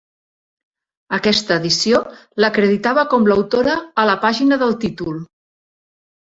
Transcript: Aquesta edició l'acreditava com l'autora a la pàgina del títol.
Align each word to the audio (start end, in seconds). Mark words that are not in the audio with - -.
Aquesta 1.17 1.57
edició 1.63 1.99
l'acreditava 2.45 3.05
com 3.13 3.29
l'autora 3.33 3.79
a 4.05 4.09
la 4.13 4.19
pàgina 4.27 4.61
del 4.67 4.77
títol. 4.87 5.25